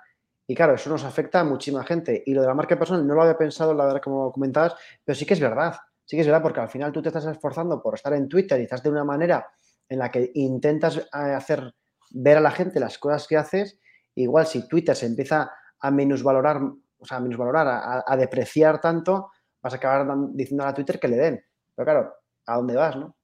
[0.46, 2.22] Y claro, eso nos afecta a muchísima gente.
[2.26, 5.16] Y lo de la marca personal no lo había pensado, la verdad, como comentabas, pero
[5.16, 5.74] sí que es verdad.
[6.04, 8.61] Sí que es verdad, porque al final tú te estás esforzando por estar en Twitter
[8.61, 9.46] y estás de una manera
[9.88, 11.74] en la que intentas eh, hacer
[12.11, 13.78] ver a la gente las cosas que haces.
[14.14, 19.30] Igual si Twitter se empieza a minusvalorar, o sea, a minusvalorar, a, a depreciar tanto,
[19.62, 21.44] vas a acabar diciendo a Twitter que le den.
[21.74, 22.14] Pero claro,
[22.46, 23.16] ¿a dónde vas, no?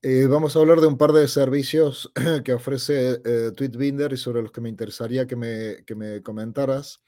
[0.00, 2.12] Eh, vamos a hablar de un par de servicios
[2.44, 7.02] que ofrece eh, Tweetbinder y sobre los que me interesaría que me, que me comentaras.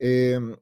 [0.00, 0.56] Em,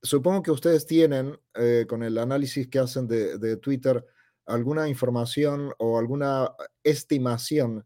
[0.00, 4.06] supongo que ustedes tienen, eh, con el análisis que hacen de, de, Twitter,
[4.46, 6.52] alguna información o alguna
[6.84, 7.84] estimación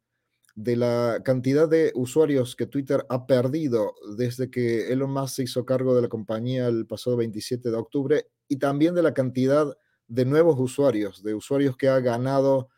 [0.54, 5.64] de la cantidad de usuarios que Twitter ha perdido desde que Elon Musk se hizo
[5.64, 9.74] cargo de la compañía el pasado 27 de octubre y también de la cantidad
[10.06, 12.68] de nuevos usuarios, de usuarios que ha ganado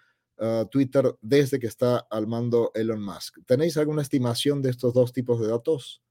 [0.71, 3.39] Twitter desde que está al mando Elon Musk.
[3.47, 6.03] ¿Tenéis alguna estimación de estos dos tipos de datos?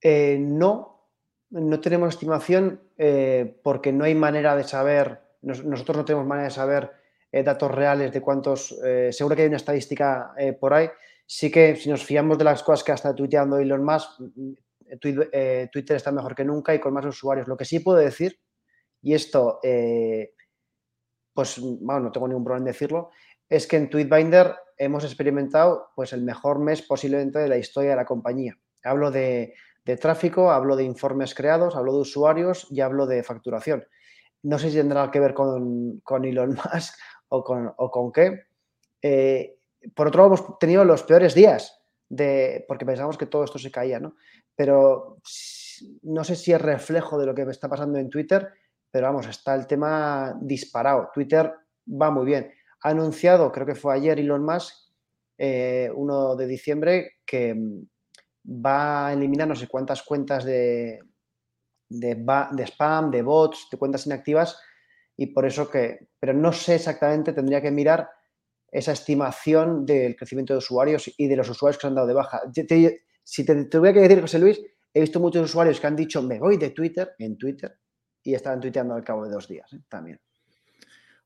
[0.00, 1.10] Eh, no,
[1.50, 6.54] no tenemos estimación eh, porque no hay manera de saber, nosotros no tenemos manera de
[6.54, 6.90] saber
[7.32, 8.76] eh, datos reales de cuántos,
[9.10, 10.88] seguro que hay una estadística por ahí.
[11.26, 14.52] Sí que si nos fiamos de las cosas que está tuiteando Elon Musk, mm,
[15.00, 17.48] Twitter está mejor que nunca y con más usuarios.
[17.48, 18.38] Lo que sí puedo decir,
[19.02, 19.58] y esto
[21.36, 23.10] pues bueno, no tengo ningún problema en decirlo,
[23.48, 27.96] es que en Tweetbinder hemos experimentado pues, el mejor mes posiblemente de la historia de
[27.96, 28.58] la compañía.
[28.82, 29.54] Hablo de,
[30.00, 33.86] tráfico, hablo de informes creados, hablo de usuarios y hablo de facturación.
[34.42, 36.94] No sé si tendrá que ver con, Elon Musk
[37.28, 38.46] o con, o con qué.
[39.02, 39.58] Eh,
[39.94, 43.70] por otro lado, hemos tenido los peores días de, porque pensábamos que todo esto se
[43.70, 44.16] caía, ¿no?
[44.54, 45.18] Pero
[46.02, 48.52] no sé si es reflejo de lo que está pasando en Twitter
[48.90, 51.10] pero vamos, está el tema disparado.
[51.12, 51.52] Twitter
[51.88, 52.50] va muy bien.
[52.82, 54.74] Ha anunciado, creo que fue ayer Elon Musk,
[55.38, 57.86] eh, 1 de diciembre, que mm,
[58.64, 61.00] va a eliminar no sé cuántas cuentas de,
[61.88, 64.58] de, spam, de bots, de cuentas inactivas,
[65.16, 68.08] y por eso que, pero no sé exactamente, tendría que mirar
[68.70, 72.14] esa estimación del crecimiento de usuarios y de los usuarios que se han dado de
[72.14, 72.42] baja.
[73.24, 74.60] si te tuviera que decir, José Luis,
[74.92, 77.78] he visto muchos usuarios que han dicho, me voy de Twitter, en Twitter,
[78.26, 79.80] y estaban tuiteando al cabo de dos días ¿eh?
[79.88, 80.20] también.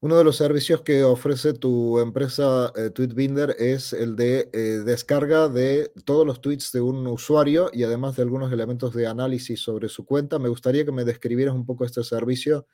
[0.03, 5.49] Uno de los servicios que ofrece tu empresa eh, Tweetbinder es el de eh, descarga
[5.49, 9.89] de todos los tweets de un usuario y además de algunos elementos de análisis sobre
[9.89, 10.39] su cuenta.
[10.39, 12.67] Me gustaría que me describieras un poco este servicio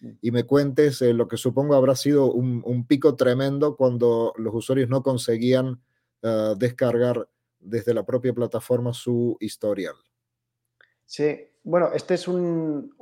[0.00, 0.10] mm.
[0.20, 4.88] y me cuentes eh, lo que supongo habrá sido un, pico tremendo cuando los usuarios
[4.88, 5.80] no conseguían
[6.56, 7.28] descargar
[7.60, 9.94] desde la propia plataforma su historial.
[11.04, 12.94] Sí, bueno, este es un,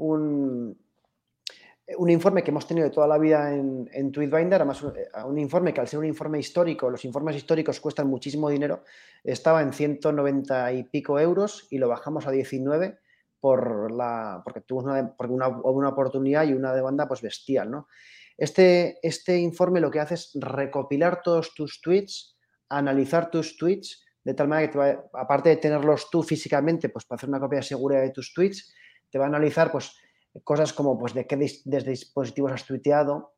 [1.96, 5.38] un informe que hemos tenido de toda la vida en, en Tweetbinder, además eh, un
[5.38, 8.84] informe que al ser un informe histórico, los informes históricos cuestan muchísimo dinero,
[9.24, 12.98] estaba en 190 y pico euros y lo bajamos a 19
[13.40, 17.70] por la, porque tuvo una, una, una oportunidad y una demanda pues bestial.
[17.70, 17.88] ¿no?
[18.36, 22.36] Este, este informe lo que hace es recopilar todos tus tweets,
[22.68, 27.28] analizar tus tweets, de tal manera que aparte de tenerlos tú físicamente, pues para hacer
[27.28, 28.74] una copia segura de tus tweets,
[29.10, 29.96] te va a analizar pues
[30.44, 33.34] cosas como pues de qué desde dispositivos has tuiteado,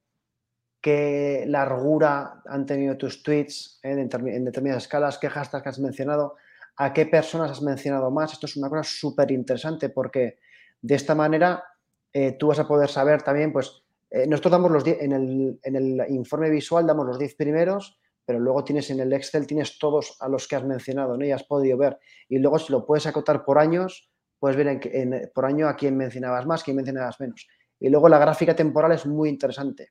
[0.81, 6.37] qué largura han tenido tus tweets en, determinadas escalas, qué hashtags has mencionado,
[6.77, 8.35] a qué personas has mencionado más.
[8.35, 10.39] Esto es una cosa súper interesante porque
[10.83, 11.65] de esta manera
[12.13, 15.77] eh, tú vas a poder saber también, pues eh, nosotros damos los en el, en
[15.77, 20.17] el informe visual damos los 10 primeros, pero luego tienes en el Excel, tienes todos
[20.21, 21.25] a los que has mencionado, ¿no?
[21.25, 21.99] Y has podido ver.
[22.29, 25.97] Y luego si lo puedes acotar por años, puedes ver en, por año a quién
[25.97, 27.47] mencionabas más, quién mencionabas menos.
[27.79, 29.91] Y luego la gráfica temporal es muy interesante.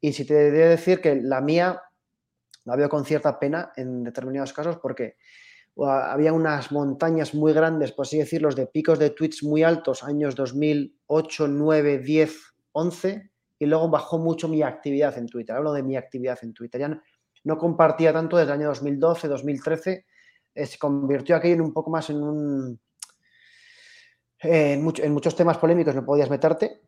[0.00, 1.80] Y si te debo decir que la mía
[2.64, 5.16] la veo con cierta pena en determinados casos porque
[5.84, 10.34] había unas montañas muy grandes, por así decirlo, de picos de tweets muy altos, años
[10.34, 15.54] 2008, 9, 10, 11, y luego bajó mucho mi actividad en Twitter.
[15.54, 16.80] Hablo de mi actividad en Twitter.
[16.80, 17.02] Ya no,
[17.54, 20.06] compartía tanto desde el año 2012, 2013.
[20.54, 22.80] Eh, se convirtió aquello en un poco más en un,
[24.40, 26.82] en, muchos temas polémicos no podías meterte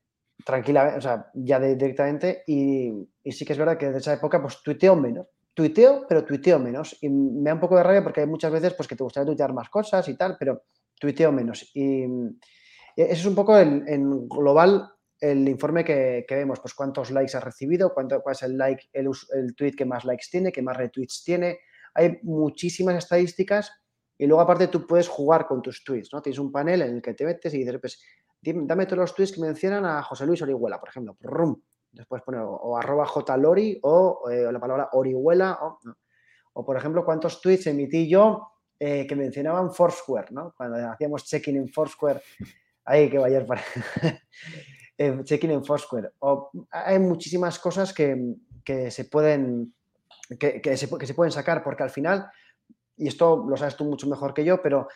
[0.45, 2.43] tranquilamente, o sea, ya directamente.
[2.47, 2.93] Y,
[3.31, 5.27] sí que es verdad que desde esa época, pues tuiteo menos.
[5.55, 6.97] Tuiteo, pero tuiteo menos.
[7.01, 9.27] Y me da un poco de rabia porque hay muchas veces pues, que te gustaría
[9.27, 10.63] tuitear más cosas y tal, pero
[10.99, 11.71] tuiteo menos.
[11.75, 12.05] Y,
[12.97, 14.91] eso es un poco en global
[15.21, 19.11] el informe que, vemos, pues cuántos likes has recibido, cuánto, cuál es el like, el,
[19.35, 21.59] el tweet que más likes tiene, que más retweets tiene.
[21.95, 23.73] Hay muchísimas estadísticas
[24.17, 26.21] y luego aparte tú puedes jugar con tus tweets, ¿no?
[26.21, 28.03] Tienes un panel en el que te metes y dices, pues,
[28.43, 31.17] dame todos los tweets que mencionan a José Luis Orihuela, por ejemplo.
[31.91, 35.59] Después poner o, arroba jlori o, eh, la palabra Orihuela.
[36.53, 40.53] O, por ejemplo, cuántos tweets emití yo eh, que mencionaban Foursquare, ¿no?
[40.57, 42.21] Cuando hacíamos check-in en Foursquare.
[42.85, 43.47] Ahí que vaya.
[44.99, 46.11] Eh, check-in en Foursquare.
[46.19, 48.35] O, hay muchísimas cosas que,
[48.91, 49.73] se pueden...
[50.39, 52.29] Que, que, se, que se pueden sacar porque al final
[52.99, 54.89] y esto lo sabes tú mucho mejor que yo, pero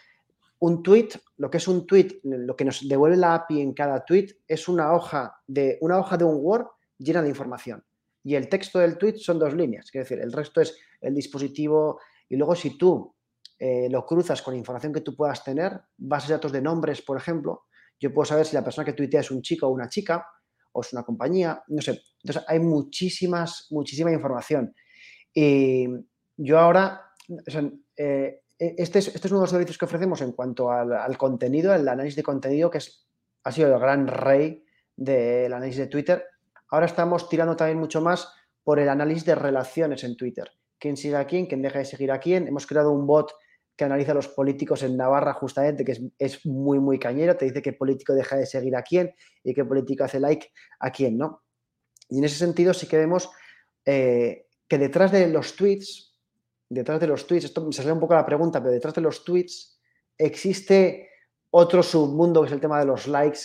[0.59, 4.05] un tweet, lo que es un tweet, lo que nos devuelve la API en cada
[4.05, 6.67] tweet es una hoja de, una hoja de un Word
[6.99, 7.83] llena de información.
[8.25, 12.01] Y el texto del tweet son dos líneas, es decir, el resto es el dispositivo
[12.29, 13.13] y luego si tú
[13.59, 17.17] eh, lo cruzas con información que tú puedas tener, bases de datos de nombres, por
[17.17, 17.65] ejemplo,
[18.03, 20.27] yo puedo saber si la persona que tuitea es un chico o una chica,
[20.73, 22.03] o es una compañía, no sé.
[22.21, 24.75] Entonces hay muchísimas, muchísima información.
[25.33, 25.87] Y
[26.37, 27.13] yo ahora,
[27.97, 31.17] eh, e, este, es, este, es, uno de los servicios que ofrecemos en cuanto al,
[31.17, 33.07] contenido, el análisis de contenido, que es,
[33.45, 34.65] ha sido el gran rey
[34.97, 36.25] del análisis de Twitter.
[36.71, 38.33] Ahora estamos tirando también mucho más
[38.65, 40.51] por el análisis de relaciones en Twitter.
[40.77, 41.47] ¿Quién sigue a quién?
[41.47, 42.49] ¿Quién deja de seguir a quién?
[42.49, 43.33] Hemos creado un bot
[43.77, 47.37] que analiza a los políticos en Navarra justamente, que es, muy, muy cañero.
[47.37, 50.91] Te dice qué político deja de seguir a quién y qué político hace like a
[50.91, 51.43] quién, ¿no?
[52.09, 53.31] Y en ese sentido sí que vemos
[53.85, 56.13] eh, que detrás de los tweets
[56.73, 59.25] detrás de los tweets, esto me sale un poco la pregunta, pero detrás de los
[59.25, 59.79] tweets
[60.17, 61.11] existe
[61.51, 63.41] otro submundo que es el tema de los likes,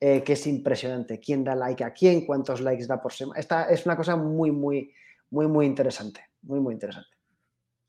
[0.00, 1.20] eh, que es impresionante.
[1.20, 2.26] ¿Quién da like a quién?
[2.26, 3.38] ¿Cuántos likes da por semana?
[3.38, 4.92] Esta es una cosa muy, muy,
[5.30, 6.20] muy, muy interesante.
[6.42, 7.21] Muy, muy interesante.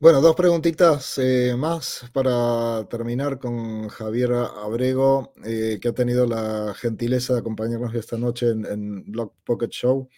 [0.04, 6.74] Bueno, dos preguntitas eh, más para terminar con Javier Abrego, eh, que ha tenido la
[6.74, 10.10] gentileza de acompañarnos esta noche en, en Blog Pocket Show.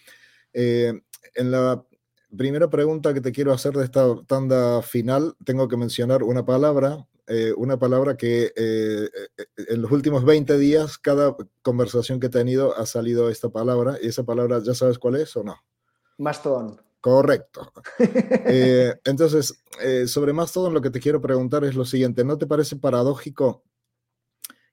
[0.53, 1.03] en
[1.51, 1.85] la
[2.35, 7.07] primera pregunta que te quiero hacer de esta tanda final, tengo que mencionar una palabra,
[7.27, 12.31] eh, una palabra que eh, eh, en los últimos 20 días, cada conversación que he
[12.31, 15.57] tenido ha salido esta palabra, y esa palabra, ¿ya sabes cuál es o no?
[16.17, 16.84] Mastodon.
[17.05, 17.71] Correcto.
[19.05, 19.61] entonces,
[20.07, 23.63] sobre Mastodon lo que te quiero preguntar es lo siguiente, ¿no te parece paradójico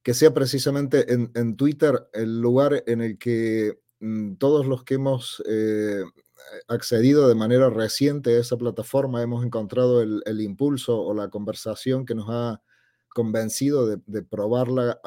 [0.02, 4.94] que sea precisamente en, en Twitter el lugar en el que mm, todos los que
[4.94, 5.42] hemos
[6.68, 12.14] accedido de manera reciente a esa plataforma, hemos encontrado el, impulso o la conversación que
[12.14, 12.62] nos ha
[13.10, 14.98] convencido de, probarla,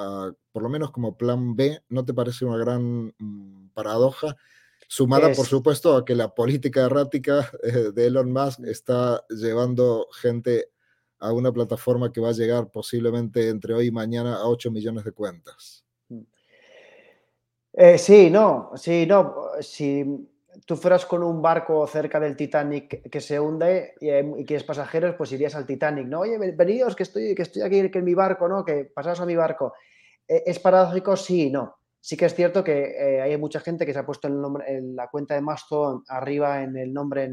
[0.51, 1.81] por lo menos como plan B.
[1.89, 4.35] ¿No te parece una gran mm, paradoja
[4.87, 10.69] Sumada, por supuesto, a que la política errática eh, de Elon Musk está llevando gente
[11.19, 15.03] a una plataforma que va a llegar posiblemente entre hoy y mañana a 8 millones
[15.03, 15.85] de cuentas.
[16.09, 16.21] Mm.
[17.73, 19.51] Eh, sí, no, sí, no.
[19.59, 20.27] Si
[20.65, 25.15] tú fueras con un barco cerca del Titanic que se hunde y, y quieres pasajeros,
[25.15, 26.21] pues irías al Titanic, ¿no?
[26.21, 28.63] Oye, venidos, que estoy, que estoy aquí, que en mi barco, ¿no?
[28.63, 29.73] Que pasaros a mi barco.
[30.27, 31.15] Eh, ¿Es paradójico?
[31.15, 31.77] Sí, no.
[32.05, 34.79] Sí que es cierto que eh, hay mucha gente que se ha puesto el nombre,
[34.79, 37.31] la cuenta de Mastodon arriba en el nombre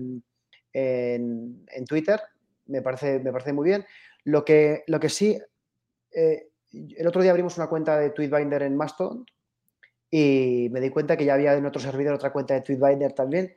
[0.72, 2.22] en, Twitter.
[2.68, 3.84] Me parece, me parece muy bien.
[4.24, 5.38] Lo que, lo que sí,
[6.10, 9.26] eh, el otro día abrimos una cuenta de Tweetbinder en Mastodon
[10.10, 13.54] y me di cuenta que ya había en otro servidor otra cuenta de Tweetbinder también.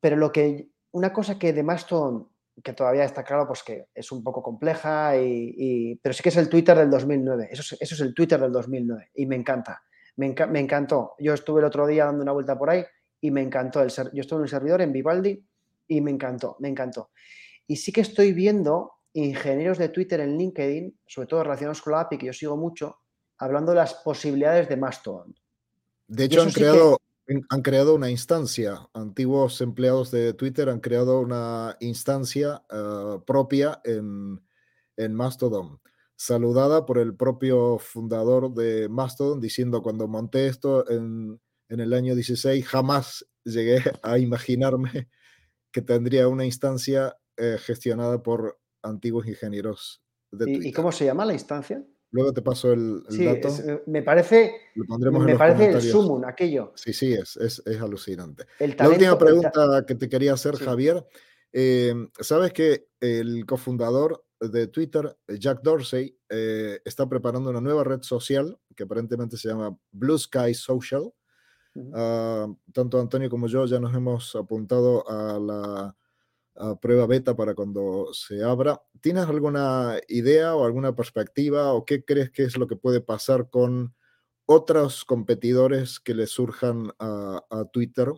[0.00, 2.28] Pero lo que, una cosa que de Mastodon,
[2.60, 6.36] que todavía está claro, pues que es un poco compleja, y, pero sí que es
[6.38, 7.50] el Twitter del 2009.
[7.52, 9.80] Eso eso es el Twitter del 2009 y me encanta
[10.20, 11.14] me, encantó.
[11.18, 12.84] Yo estuve el otro día dando una vuelta por ahí
[13.20, 13.82] y me encantó.
[13.82, 15.42] El ser, yo estuve en un servidor en Vivaldi
[15.88, 17.10] y me encantó, me encantó.
[17.66, 22.00] Y sí que estoy viendo ingenieros de Twitter en LinkedIn, sobre todo relacionados con la
[22.00, 22.98] API, que yo sigo mucho,
[23.38, 25.34] hablando de las posibilidades de Mastodon.
[26.06, 27.00] De hecho, han creado,
[27.48, 28.88] han creado una instancia.
[28.92, 34.40] Antiguos empleados de Twitter han creado una instancia eh, propia en,
[34.96, 35.80] en Mastodon
[36.20, 42.66] saludada por el propio fundador de Mastodon, diciendo cuando monté esto en, el año 16,
[42.66, 45.08] jamás llegué a imaginarme
[45.72, 50.66] que tendría una instancia eh, gestionada por antiguos ingenieros de Twitter.
[50.66, 51.82] ¿Y cómo se llama la instancia?
[52.10, 53.48] Luego te paso el, dato.
[53.48, 56.74] Eh, me parece, me parece el sumum, aquello.
[56.74, 58.44] Sí, sí, es, es, alucinante.
[58.58, 61.02] la última pregunta que te quería hacer, Javier.
[61.50, 68.02] Eh, Sabes que el cofundador de Twitter, Jack Dorsey, eh, está preparando una nueva red
[68.02, 71.12] social que aparentemente se llama Blue Sky Social.
[71.94, 75.96] Ah, tanto Antonio como yo ya nos hemos apuntado a la
[76.80, 78.82] prueba beta para cuando se abra.
[79.00, 83.48] ¿Tienes alguna idea o alguna perspectiva o qué crees que es lo que puede pasar
[83.50, 83.94] con
[84.46, 88.08] otros competidores que le surjan a, a Twitter?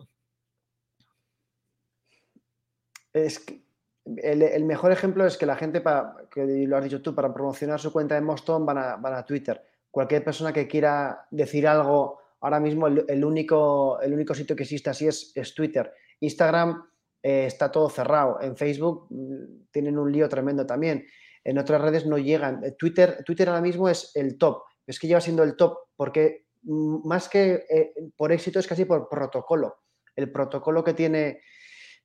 [3.13, 3.62] Es que
[4.05, 7.79] el, mejor ejemplo es que la gente, para, que lo has dicho tú, para promocionar
[7.79, 9.63] su cuenta de Moston van a, Twitter.
[9.89, 14.89] Cualquier persona que quiera decir algo, ahora mismo el, único, el único sitio que existe
[14.89, 15.93] así es, es Twitter.
[16.19, 16.83] Instagram
[17.21, 18.39] eh, está todo cerrado.
[18.41, 21.05] En Facebook mm, tienen un lío tremendo también.
[21.43, 22.63] En otras redes no llegan.
[22.63, 24.63] Eh, Twitter, Twitter ahora mismo es el top.
[24.85, 28.83] Es que lleva siendo el top porque mm, más que eh, por éxito es casi
[28.83, 29.77] por protocolo.
[30.15, 31.39] El protocolo que tiene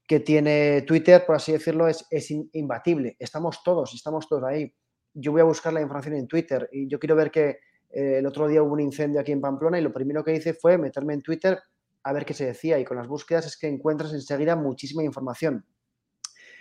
[0.08, 2.06] que tiene Twitter, por así decirlo, es,
[2.54, 3.14] imbatible.
[3.18, 4.74] Estamos todos, estamos todos ahí.
[5.12, 7.58] Yo voy a buscar la información en Twitter y yo quiero ver que
[7.90, 10.54] eh, el otro día hubo un incendio aquí en Pamplona y lo primero que hice
[10.54, 11.60] fue meterme en Twitter
[12.02, 15.66] a ver qué se decía y con las búsquedas es que encuentras enseguida muchísima información.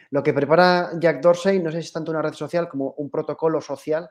[0.09, 3.09] Lo que prepara Jack Dorsey no sé si es tanto una red social como un
[3.09, 4.09] protocolo social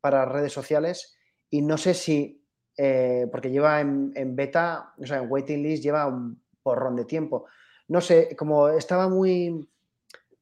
[0.00, 1.16] para redes sociales
[1.50, 2.40] y no sé si,
[2.76, 7.04] eh, porque lleva en, en, beta, o sea, en waiting list lleva un porrón de
[7.04, 7.46] tiempo
[7.88, 9.68] no sé, como estaba muy,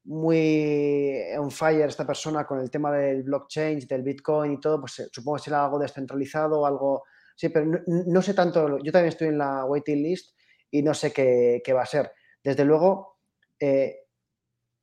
[0.05, 4.99] muy on fire esta persona con el tema del blockchain, del Bitcoin y todo, pues
[4.99, 7.03] eh, supongo que será algo descentralizado o algo...
[7.35, 10.37] Sí, pero no, sé tanto, yo también estoy en la waiting list
[10.71, 12.11] y no sé qué, va a ser.
[12.41, 13.17] Desde luego,
[13.59, 14.05] eh,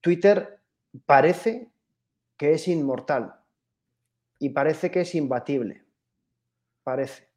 [0.01, 0.61] Twitter
[1.07, 1.73] parece
[2.37, 3.35] que es inmortal
[4.39, 5.83] y parece que es imbatible.
[6.83, 7.32] Parece.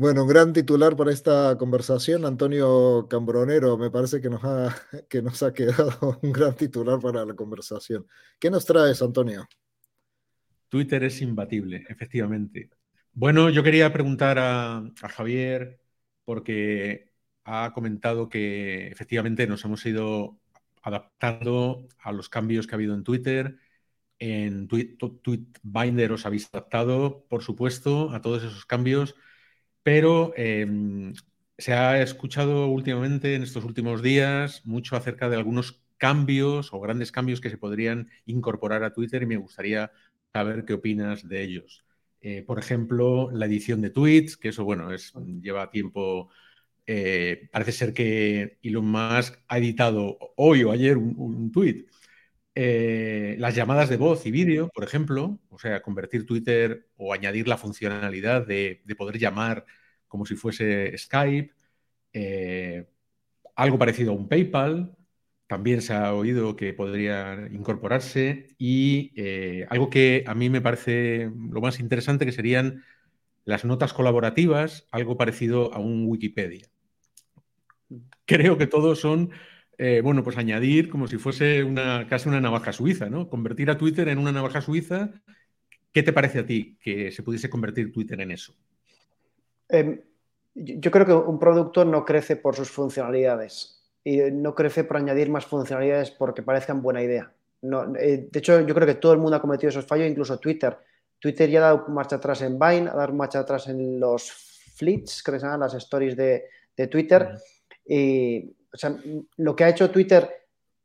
[0.00, 3.76] Bueno, un gran titular para esta conversación, Antonio Cambronero.
[3.76, 4.74] Me parece que nos, ha,
[5.10, 8.06] que nos ha quedado un gran titular para la conversación.
[8.38, 9.46] ¿Qué nos traes, Antonio?
[10.70, 12.70] Twitter es imbatible, efectivamente.
[13.12, 15.82] Bueno, yo quería preguntar a, Javier,
[16.24, 17.12] porque
[17.44, 20.40] ha comentado que efectivamente nos hemos ido
[20.80, 23.58] adaptando a los cambios que ha habido en Twitter.
[24.18, 29.14] En Tweetbinder os habéis adaptado, por supuesto, a todos esos cambios
[29.82, 31.14] pero em,
[31.58, 37.12] se ha escuchado últimamente, en estos últimos días, mucho acerca de algunos cambios o grandes
[37.12, 39.92] cambios que se podrían incorporar a Twitter y me gustaría
[40.32, 41.84] saber qué opinas de ellos.
[42.22, 45.12] Eh, por ejemplo, la edición de tweets, que eso, bueno, es,
[45.42, 46.30] lleva tiempo.
[46.86, 51.86] Eh, parece ser que Elon Musk ha editado hoy o ayer un, tweet.
[52.62, 57.48] Eh, las llamadas de voz y vídeo, por ejemplo, o sea, convertir Twitter o añadir
[57.48, 59.64] la funcionalidad de, poder llamar
[60.08, 61.54] como si fuese Skype,
[62.12, 62.86] eh,
[63.56, 64.94] algo parecido a un PayPal,
[65.46, 71.30] también se ha oído que podría incorporarse y eh, algo que a mí me parece
[71.50, 72.84] lo más interesante que serían
[73.46, 76.66] las notas colaborativas, algo parecido a un Wikipedia.
[78.26, 79.30] creo que todos son,
[79.82, 83.30] eh, bueno, pues añadir como si fuese una, casi una navaja suiza, ¿no?
[83.30, 85.08] Convertir a Twitter en una navaja suiza.
[85.90, 88.54] ¿Qué te parece a ti que se pudiese convertir Twitter en eso?
[89.70, 89.98] Em,
[90.54, 95.30] yo creo que un producto no crece por sus funcionalidades y no crece por añadir
[95.30, 97.32] más funcionalidades porque parezcan buena idea.
[97.62, 100.38] No, eh, de hecho, yo creo que todo el mundo ha cometido esos fallos, incluso
[100.38, 100.76] Twitter.
[101.18, 104.30] Twitter ya ha dado marcha atrás en Vine, ha dado marcha atrás en los
[104.74, 106.44] fleets, que se llaman las stories de,
[106.90, 107.30] Twitter.
[107.86, 108.59] Y,
[109.36, 110.28] lo que ha hecho Twitter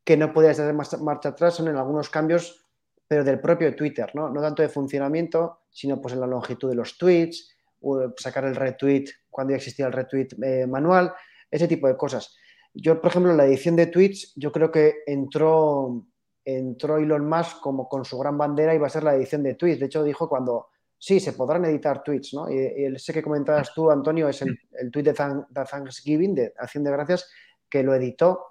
[0.03, 2.65] que no podía dar marcha atrás son en algunos cambios,
[3.07, 4.29] pero del propio Twitter, ¿no?
[4.29, 8.55] No tanto de funcionamiento, sino pues en la longitud de los tweets, o sacar el
[8.55, 11.13] retweet cuando ya existía el retweet eh, manual,
[11.49, 12.35] ese tipo de cosas.
[12.73, 16.07] Yo, por ejemplo, en la edición de tweets, yo creo que entró
[16.45, 19.79] entró Elon Musk como con su gran bandera va a ser la edición de tweets.
[19.79, 20.67] De hecho, dijo cuando
[20.97, 22.49] sí, se podrán editar tweets, ¿no?
[22.49, 26.91] Y, el que comentabas tú, Antonio, es el, el tweet de, Thanksgiving, de Acción de
[26.91, 27.29] Gracias,
[27.69, 28.47] que lo editó.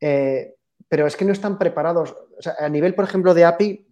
[0.00, 0.54] Eh,
[0.88, 2.12] pero es que no están preparados.
[2.38, 3.88] O sea, a nivel, por ejemplo, de API,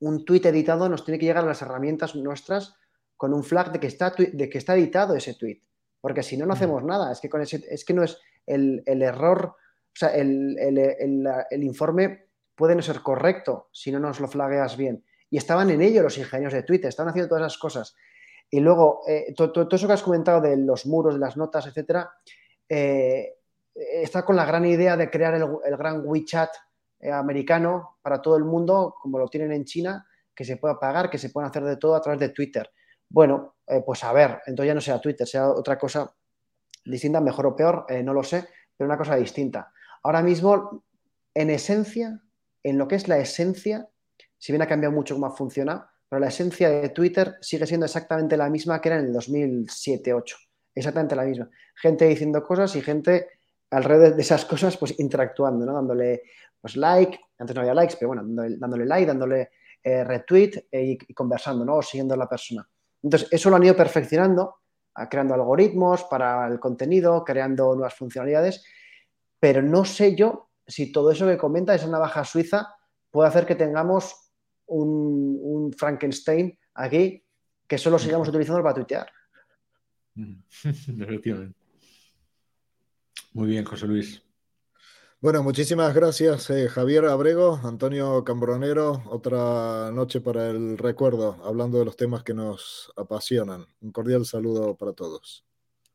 [0.00, 2.76] un tweet editado nos tiene que llegar a las herramientas nuestras
[3.16, 5.62] con un flag de que está, de que está editado ese tweet.
[6.00, 7.12] Porque si no, no hacemos nada.
[7.12, 12.26] Es que, con ese, es que no es el, error, o sea, el, el informe
[12.54, 15.04] puede no ser correcto si no nos lo flagueas bien.
[15.30, 17.96] Y estaban en ello los ingenieros de Twitter, estaban haciendo todas esas cosas.
[18.50, 22.12] Y luego, eh, todo, eso que has comentado de los muros, de las notas, etcétera,
[22.68, 23.34] eh,
[23.74, 25.46] está con la gran idea de crear el,
[25.76, 26.50] gran WeChat
[27.00, 31.10] eh, americano para todo el mundo, como lo tienen en China, que se pueda pagar,
[31.10, 32.70] que se pueda hacer de todo a través de Twitter.
[33.08, 33.56] Bueno,
[33.86, 36.12] pues a ver, entonces ya no sea Twitter, sea otra cosa
[36.84, 39.72] distinta, mejor o peor, no lo sé, pero una cosa distinta.
[40.02, 40.84] Ahora mismo,
[41.32, 42.20] en esencia,
[42.62, 43.88] en lo que es la esencia,
[44.38, 48.36] si bien ha cambiado mucho cómo funciona, pero la esencia de Twitter sigue siendo exactamente
[48.36, 50.34] la misma que era en el 2007-2008.
[50.74, 51.50] Exactamente la misma.
[51.76, 53.28] Gente diciendo cosas y gente
[53.70, 55.74] alrededor de esas cosas, pues interactuando, ¿no?
[55.74, 56.22] Dándole
[56.60, 59.50] pues like, antes no había likes, pero bueno, dándole, like, dándole
[59.82, 61.76] eh, retweet eh, y, conversando, ¿no?
[61.76, 62.66] O siguiendo a la persona.
[63.02, 64.60] Entonces, eso lo han ido perfeccionando,
[65.10, 68.64] creando algoritmos para el contenido, creando nuevas funcionalidades,
[69.38, 72.74] pero no sé yo si todo eso que comenta, esa navaja suiza,
[73.10, 74.32] puede hacer que tengamos
[74.66, 77.22] un, Frankenstein aquí
[77.66, 79.10] que solo sigamos utilizando para tuitear.
[83.34, 84.22] Muy bien, José Luis.
[85.20, 89.02] Bueno, muchísimas gracias, eh, Javier Abrego, Antonio Cambronero.
[89.06, 93.66] Otra noche para el recuerdo, hablando de los temas que nos apasionan.
[93.80, 95.44] Un cordial saludo para todos.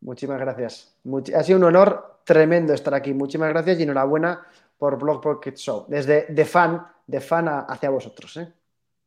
[0.02, 0.98] Muchísimas gracias.
[1.36, 3.14] ha sido un honor tremendo estar aquí.
[3.14, 4.46] Muchísimas gracias y enhorabuena
[4.78, 5.86] por Blog Pocket Show.
[5.88, 8.36] Desde de fan, de fan hacia vosotros.
[8.38, 8.52] ¿eh?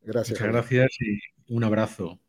[0.01, 0.39] Gracias.
[0.39, 2.22] Muchas gracias y un abrazo.